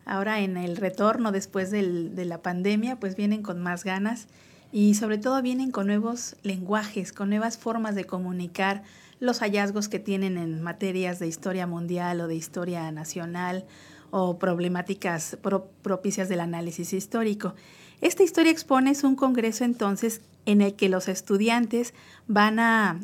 [0.04, 4.26] Ahora en el retorno después de la pandemia, pues vienen con más ganas
[4.72, 8.82] y sobre todo vienen con nuevos lenguajes, con nuevas formas de comunicar
[9.18, 13.66] los hallazgos que tienen en materias de historia mundial o de historia nacional
[14.10, 15.36] o problemáticas
[15.82, 17.54] propicias del análisis histórico.
[18.00, 21.94] Esta historia expone es un congreso entonces en el que los estudiantes
[22.26, 23.00] van a,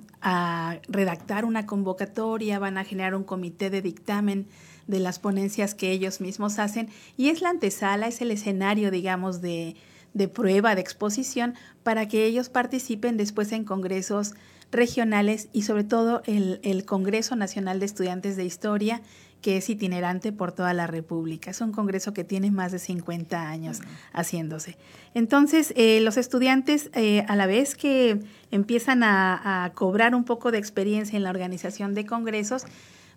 [0.88, 4.46] redactar una convocatoria, van a generar un comité de dictamen
[4.88, 9.40] de las ponencias que ellos mismos hacen y es la antesala, es el escenario, digamos,
[9.40, 9.76] de,
[10.14, 14.34] de prueba, de exposición, para que ellos participen después en congresos
[14.72, 19.02] regionales y sobre todo el, el Congreso Nacional de Estudiantes de Historia
[19.46, 21.52] que es itinerante por toda la República.
[21.52, 23.78] Es un congreso que tiene más de 50 años
[24.12, 24.76] haciéndose.
[25.14, 28.18] Entonces, eh, los estudiantes, eh, a la vez que
[28.50, 32.64] empiezan a, cobrar un poco de experiencia en la organización de congresos,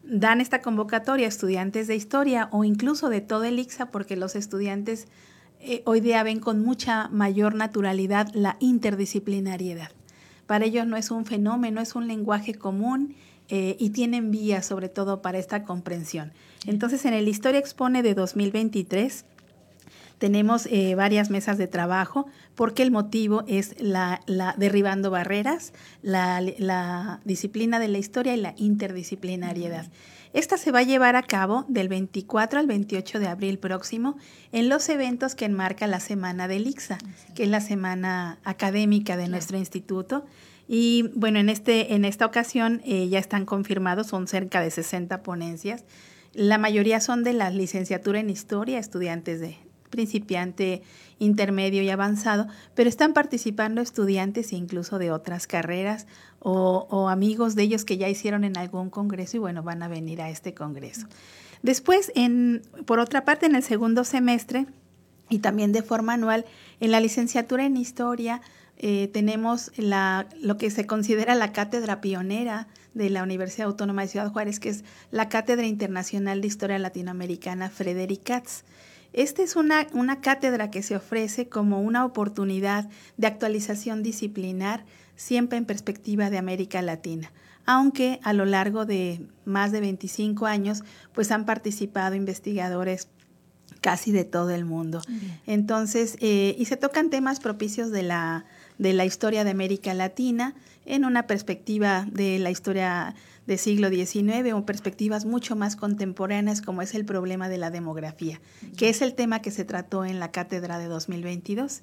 [0.03, 4.35] dan esta convocatoria a estudiantes de historia o incluso de todo el ICSA, porque los
[4.35, 5.07] estudiantes
[5.61, 9.89] eh, hoy día ven con mucha mayor naturalidad la interdisciplinariedad.
[10.45, 13.15] Para ellos no es un fenómeno, es un lenguaje común
[13.49, 16.31] eh, y tienen vías sobre todo para esta comprensión.
[16.65, 19.25] Entonces, en el Historia Expone de 2023
[20.19, 24.21] tenemos eh, varias mesas de trabajo porque el motivo es la,
[24.57, 29.87] derribando barreras, la, disciplina de la historia y la interdisciplinariedad.
[30.33, 34.17] Esta se va a llevar a cabo del 24 al 28 de abril próximo
[34.51, 36.99] en los eventos que enmarca la Semana del ICSA,
[37.33, 40.25] que es la semana académica de nuestro instituto.
[40.71, 45.23] Y bueno, en, este, en esta ocasión eh, ya están confirmados, son cerca de 60
[45.23, 45.83] ponencias.
[46.31, 49.57] La mayoría son de la licenciatura en historia, estudiantes de
[49.89, 50.83] principiante,
[51.17, 56.05] intermedio y avanzado, pero están participando estudiantes incluso de otras carreras
[56.37, 59.87] o, o amigos de ellos que ya hicieron en algún congreso y bueno, van a
[59.87, 61.07] venir a este congreso.
[61.63, 64.67] Después, en, por otra parte, en el segundo semestre
[65.29, 66.45] y también de forma anual,
[66.79, 68.41] en la licenciatura en historia,
[68.79, 74.07] eh, tenemos la, lo que se considera la cátedra pionera de la Universidad Autónoma de
[74.07, 78.63] Ciudad Juárez, que es la Cátedra Internacional de Historia Latinoamericana Frederick Katz.
[79.11, 85.57] Esta es una, una cátedra que se ofrece como una oportunidad de actualización disciplinar, siempre
[85.57, 87.31] en perspectiva de América Latina
[87.65, 90.81] aunque a lo largo de más de 25 años,
[91.13, 93.09] pues han participado investigadores
[93.79, 95.01] casi de todo el mundo.
[95.45, 98.45] Entonces, eh, y se tocan temas propicios de la
[98.79, 103.13] de la historia de América Latina en una perspectiva de la historia
[103.45, 108.41] del siglo XIX o perspectivas mucho más contemporáneas como es el problema de la demografía,
[108.77, 111.81] que es el tema que se trató en la cátedra de 2022.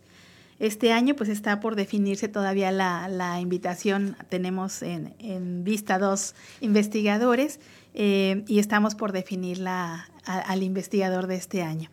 [0.58, 7.60] Este año pues está por definirse todavía la, invitación, tenemos en, en, vista dos investigadores
[7.92, 11.90] eh, y estamos por definir al investigador de este año.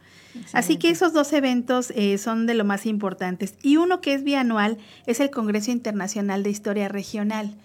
[0.51, 3.55] Así que esos dos eventos eh, son de lo más importantes.
[3.61, 7.55] Y uno que es bianual es el Congreso Internacional de Historia Regional.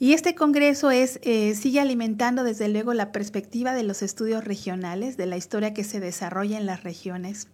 [0.00, 5.16] Y este congreso es, eh, sigue alimentando desde luego la perspectiva de los estudios regionales,
[5.16, 7.48] de la historia que se desarrolla en las regiones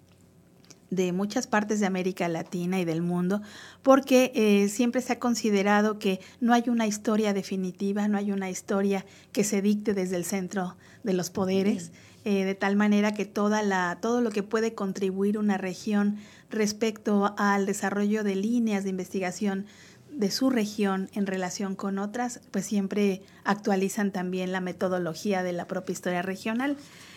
[0.94, 3.42] de muchas partes de América Latina y del mundo,
[3.83, 8.50] porque eh, siempre se ha considerado que no hay una historia definitiva, no hay una
[8.50, 11.92] historia que se dicte desde el centro de los poderes.
[12.26, 16.16] Eh, de tal manera que toda la, todo lo que puede contribuir una región
[16.48, 19.66] respecto al desarrollo de líneas de investigación
[20.16, 25.66] de su región en relación con otras, pues siempre actualizan también la metodología de la
[25.66, 26.77] propia historia regional.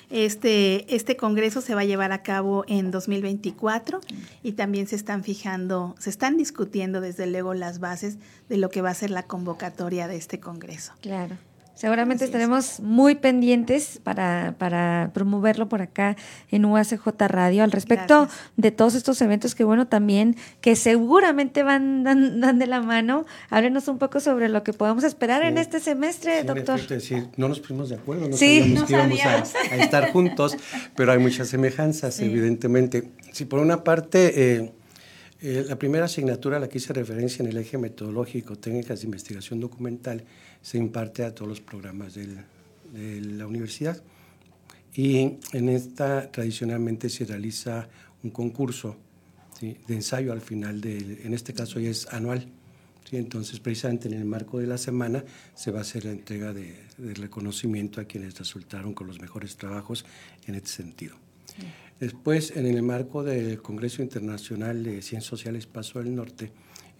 [0.09, 3.99] Este, este congreso se va a llevar a cabo en 2024
[4.41, 8.81] y también se están fijando, se están discutiendo desde luego las bases de lo que
[8.81, 10.93] va a ser la convocatoria de este congreso.
[11.01, 11.37] Claro.
[11.77, 16.17] Seguramente estaremos muy pendientes para, para, promoverlo por acá
[16.49, 22.03] en UACJ Radio al respecto de todos estos eventos que, bueno, también que seguramente van
[22.03, 23.27] dan, de la mano.
[23.51, 26.85] Háblenos un poco sobre lo que podemos esperar en este semestre, doctor.
[26.87, 30.57] decir, no nos pusimos de acuerdo, no sabíamos que íbamos a, estar juntos,
[30.95, 33.11] pero hay muchas semejanzas, evidentemente.
[33.31, 34.55] Si por una parte...
[34.55, 34.73] Eh,
[35.39, 39.05] eh, la primera asignatura a la que hice referencia en el eje metodológico, técnicas de
[39.05, 40.23] investigación documental,
[40.61, 42.43] se imparte a todos los programas de
[43.21, 44.01] la universidad.
[44.93, 47.87] Y en esta tradicionalmente se realiza
[48.23, 48.97] un concurso
[49.61, 52.47] de ensayo al final, del, en este caso ya es anual.
[53.11, 55.23] Entonces, precisamente en el marco de la semana
[55.55, 60.03] se va a hacer la entrega de, reconocimiento a quienes resultaron con los mejores trabajos
[60.45, 61.15] en este sentido.
[61.99, 66.51] Después, en el marco del Congreso Internacional de Ciencias Sociales Paso del Norte,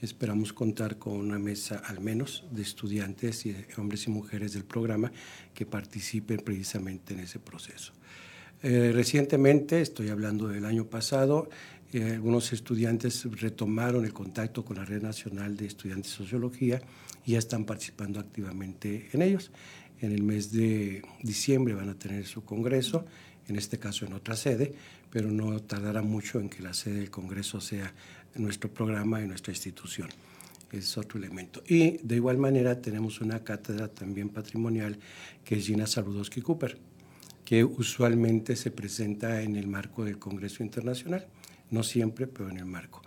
[0.02, 5.12] esperamos contar con una mesa al menos de estudiantes, y hombres y mujeres del programa
[5.54, 7.94] que participen precisamente en ese proceso.
[8.64, 11.50] Eh, recientemente, estoy hablando del año pasado,
[11.94, 16.82] eh, algunos estudiantes retomaron el contacto con la Red Nacional de Estudiantes de Sociología
[17.26, 19.52] y ya están participando activamente en ellos.
[20.02, 23.06] En el mes de diciembre van a tener su congreso
[23.48, 24.74] en este caso en otra sede,
[25.10, 27.94] pero no tardará mucho en que la sede del Congreso sea
[28.38, 30.10] nuestro programa y nuestra institución.
[30.72, 31.64] Es otro elemento.
[31.68, 35.00] Y de igual manera tenemos una cátedra también patrimonial
[35.46, 36.78] que es Gina Saludowski Cooper,
[37.46, 41.26] que usualmente se presenta en el marco del Congreso Internacional,
[41.72, 43.02] no siempre, pero en el marco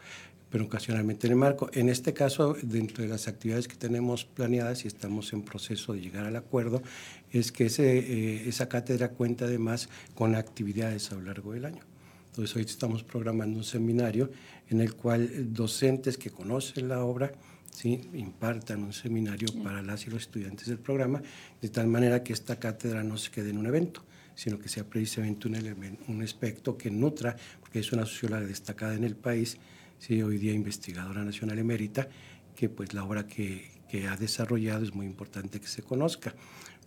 [0.50, 1.70] pero ocasionalmente en el marco.
[1.72, 6.00] En este caso, dentro de las actividades que tenemos planeadas y estamos en proceso de
[6.00, 6.82] llegar al acuerdo,
[7.30, 11.82] es que ese, eh, esa cátedra cuenta además con actividades a lo largo del año.
[12.30, 14.30] Entonces, hoy estamos programando un seminario
[14.68, 17.32] en el cual docentes que conocen la obra
[17.72, 18.00] ¿sí?
[18.14, 21.20] impartan un seminario para las y los estudiantes del programa,
[21.60, 24.04] de tal manera que esta cátedra no se quede en un evento,
[24.36, 28.94] sino que sea precisamente un, elemento, un aspecto que nutra, porque es una socióloga destacada
[28.94, 29.56] en el país,
[29.98, 30.22] ¿sí?
[30.22, 32.08] hoy día investigadora nacional emérita,
[32.54, 36.32] que pues la obra que, que ha desarrollado es muy importante que se conozca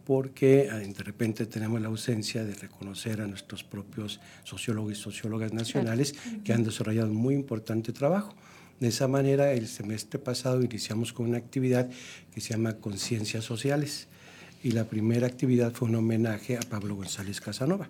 [0.06, 5.54] porque eh, de repente tenemos la ausencia de reconocer a nuestros propios sociólogos y sociólogas
[5.54, 8.36] nacionales que han desarrollado un muy importante trabajo.
[8.80, 11.90] De esa manera, el semestre pasado iniciamos con una actividad
[12.34, 14.08] que se llama Conciencias Sociales.
[14.64, 17.90] Y la primera actividad fue un homenaje a Pablo González Casanova,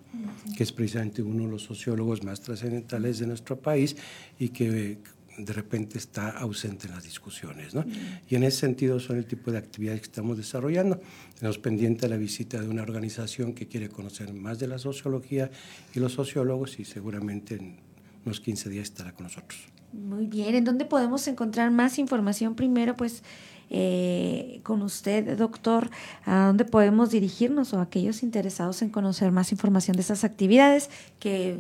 [0.58, 3.96] que es precisamente uno de los sociólogos más trascendentales de nuestro país
[4.40, 4.98] y que
[5.38, 7.74] de repente está ausente en las discusiones.
[7.74, 7.86] ¿no?
[8.30, 11.00] Y en ese sentido son el tipo de actividades que estamos desarrollando.
[11.38, 15.50] Tenemos pendiente la visita de una organización que quiere conocer más de la sociología
[15.94, 17.78] y los sociólogos y seguramente en
[18.26, 19.60] unos 15 días estará con nosotros.
[19.92, 22.56] Muy bien, ¿en dónde podemos encontrar más información?
[22.56, 23.22] Primero, pues
[23.70, 25.90] eh, con usted, doctor,
[26.26, 31.60] a dónde podemos dirigirnos o aquellos interesados en conocer más información de esas actividades que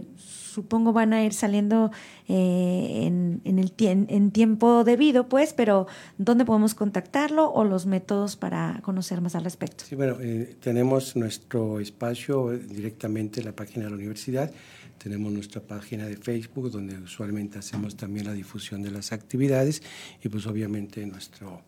[0.53, 1.91] supongo van a ir saliendo
[2.27, 5.87] eh, en, el en tiempo debido, pues, pero
[6.17, 9.83] ¿dónde podemos contactarlo o los métodos para conocer más al respecto?
[9.85, 14.51] Sí, bueno, eh, tenemos nuestro espacio directamente en la página de la universidad.
[14.97, 19.83] Tenemos nuestra página de Facebook, donde usualmente hacemos también la difusión de las actividades
[20.23, 21.61] y pues obviamente nuestro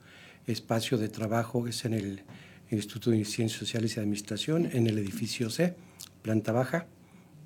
[0.48, 2.24] espacio de trabajo es en el
[2.72, 5.76] Instituto de Ciencias Sociales y Administración, en el edificio C,
[6.22, 6.88] planta baja,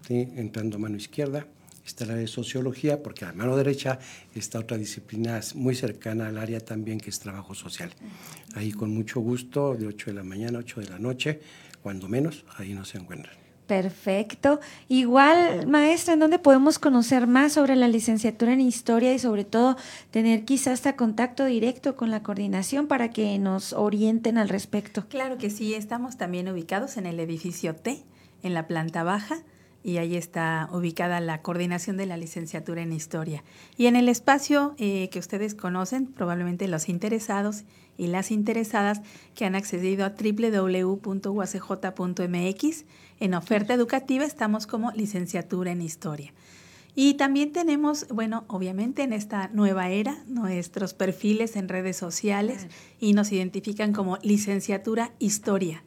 [0.09, 1.45] entrando a mano izquierda.
[1.85, 3.99] Está la de sociología, porque a mano derecha
[4.35, 7.91] está otra disciplina muy cercana al área también, que es trabajo social.
[8.53, 11.39] Ahí con mucho gusto, de 8 de la mañana, 8 de la noche,
[11.81, 13.35] cuando menos, ahí nos encuentran.
[13.65, 14.59] Perfecto.
[14.87, 19.77] Igual, maestra, ¿en dónde podemos conocer más sobre la licenciatura en historia y sobre todo
[20.09, 25.07] tener quizás hasta contacto directo con la coordinación para que nos orienten al respecto?
[25.07, 28.03] Claro que sí, estamos también ubicados en el edificio T,
[28.41, 29.43] en la planta baja
[29.83, 33.43] y ahí está ubicada la coordinación de la licenciatura en historia.
[33.77, 37.63] Y en el espacio eh, que ustedes conocen, probablemente los interesados
[37.97, 39.01] y las interesadas
[39.35, 40.95] que han accedido a www.uacj.mx,
[43.19, 46.33] en oferta educativa estamos como licenciatura en historia.
[46.95, 52.67] Y también tenemos, bueno, obviamente en esta nueva era, nuestros perfiles en redes sociales
[52.99, 55.83] y nos identifican como licenciatura historia.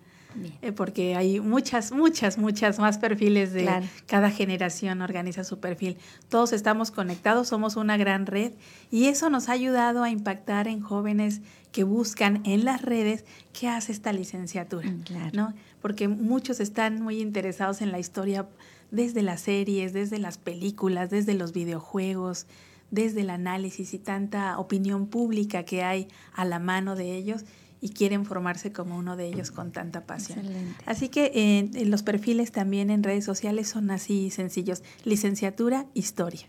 [0.63, 3.69] Eh, porque hay muchas, muchas, muchas más perfiles de
[4.07, 5.97] cada generación organiza su perfil.
[6.29, 8.53] Todos estamos conectados, somos una gran red
[8.91, 11.41] y eso nos ha ayudado a impactar en jóvenes
[11.73, 15.55] que buscan en las redes qué hace esta licenciatura, mm, ¿no?
[15.81, 18.47] Porque muchos están muy interesados en la historia
[18.91, 22.47] desde las series, desde las películas, desde los videojuegos,
[22.91, 27.45] desde el análisis y tanta opinión pública que hay a la mano de ellos
[27.83, 30.39] y quieren formarse como uno de ellos con tanta pasión.
[30.87, 36.47] Así que eh, los perfiles también en redes sociales son así sencillos, licenciatura, historia.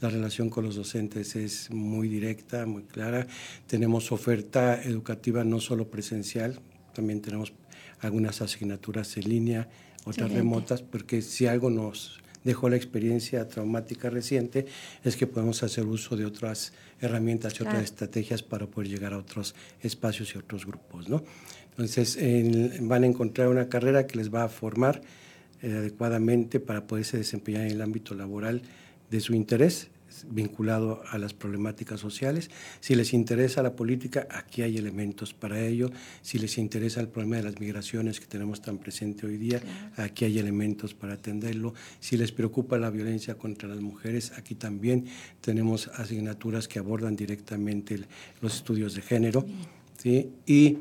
[0.00, 3.26] la relación con los docentes es muy directa, muy clara.
[3.66, 6.60] Tenemos oferta educativa no solo presencial,
[6.92, 7.54] también tenemos
[8.00, 9.68] algunas asignaturas en línea,
[10.04, 14.66] otras remotas, porque si algo nos dejó la experiencia traumática reciente
[15.02, 19.18] es que podemos hacer uso de otras herramientas y otras estrategias para poder llegar a
[19.18, 21.08] otros espacios y otros grupos.
[21.08, 21.24] ¿no?
[21.70, 22.16] Entonces
[22.80, 25.02] van a encontrar una carrera que les va a formar
[25.60, 28.62] eh, adecuadamente para poderse desempeñar en el ámbito laboral
[29.10, 29.88] de su interés
[30.28, 32.50] vinculado a las problemáticas sociales.
[32.80, 35.90] Si les interesa la política, aquí hay elementos para ello.
[36.22, 39.60] Si les interesa el problema de las migraciones que tenemos tan presente hoy día,
[39.96, 41.74] aquí hay elementos para atenderlo.
[42.00, 45.06] Si les preocupa la violencia contra las mujeres, aquí también
[45.40, 48.00] tenemos asignaturas que abordan directamente
[48.40, 49.46] los estudios de género.
[49.98, 50.30] ¿sí?
[50.46, 50.78] Y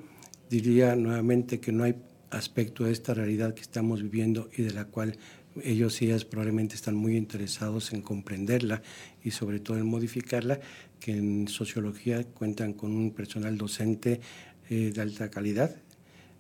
[0.50, 1.96] diría nuevamente que no hay
[2.30, 5.18] aspecto de esta realidad que estamos viviendo y de la cual
[5.64, 8.82] ellos y ellas probablemente están muy interesados en comprenderla
[9.24, 10.60] y sobre todo en modificarla,
[11.00, 14.22] que en sociología cuentan con un personal docente
[14.70, 15.76] eh, de alta calidad,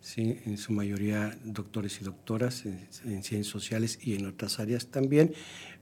[0.01, 0.39] ¿sí?
[0.45, 2.87] en su mayoría doctores y doctoras en,
[3.23, 5.33] ciencias sociales y en otras áreas también.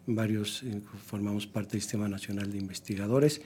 [0.05, 3.41] Varios eh, formamos parte del Sistema Nacional de Investigadores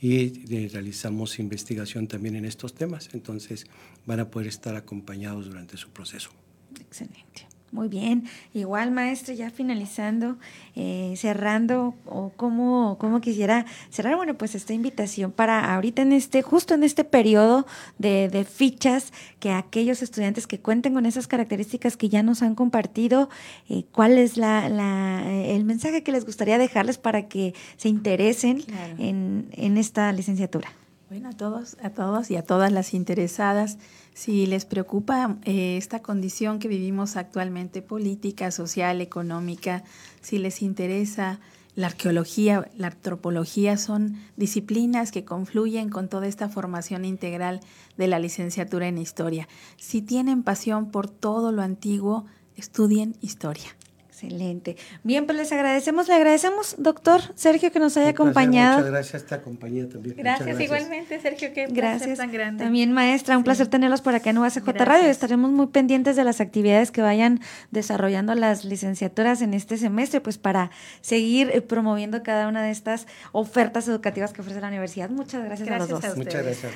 [0.00, 3.66] y eh, realizamos investigación también en estos temas, entonces
[4.04, 6.30] van a poder estar acompañados durante su proceso.
[6.78, 7.53] Excelente.
[7.74, 8.22] Muy bien,
[8.52, 10.36] igual maestro, ya finalizando,
[10.76, 16.42] eh, cerrando, o cómo, cómo quisiera cerrar, bueno, pues esta invitación para ahorita en este,
[16.42, 17.66] justo en este periodo
[17.98, 22.54] de, de, fichas, que aquellos estudiantes que cuenten con esas características que ya nos han
[22.54, 23.28] compartido,
[23.68, 28.62] eh, cuál es la, la, el mensaje que les gustaría dejarles para que se interesen
[28.98, 30.68] en, en esta licenciatura.
[31.10, 33.78] Bueno, a todos, a todos y a todas las interesadas,
[34.14, 39.82] si les preocupa eh, esta condición que vivimos actualmente, política, social, económica,
[40.22, 41.40] si les interesa
[41.74, 47.60] la arqueología, la antropología, son disciplinas que confluyen con toda esta formación integral
[47.96, 49.48] de la licenciatura en historia.
[49.76, 53.74] Si tienen pasión por todo lo antiguo, estudien historia.
[54.14, 54.76] Excelente.
[55.02, 58.78] Bien, pues les agradecemos, le agradecemos, doctor Sergio, que nos haya acompañado.
[58.78, 60.14] Muchas gracias a esta compañía también.
[60.16, 62.18] Gracias, igualmente, Sergio, qué gracias.
[62.18, 62.62] tan grande.
[62.62, 65.08] También, maestra, un placer tenerlos por acá en UACJ Radio.
[65.08, 67.40] Estaremos muy pendientes de las actividades que vayan
[67.72, 73.08] desarrollando las licenciaturas en este semestre, pues para seguir eh, promoviendo cada una de estas
[73.32, 75.10] ofertas educativas que ofrece la universidad.
[75.10, 76.16] Muchas gracias, a los dos.
[76.16, 76.72] Muchas gracias.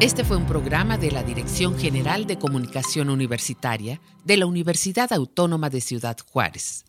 [0.00, 5.68] Este fue un programa de la Dirección General de Comunicación Universitaria de la Universidad Autónoma
[5.68, 6.79] de Ciudad Juárez.